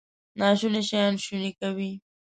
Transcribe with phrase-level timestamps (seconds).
[0.39, 1.91] ناشوني شیان شوني کوي.